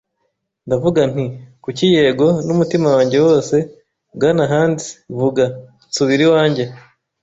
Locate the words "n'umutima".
2.45-2.87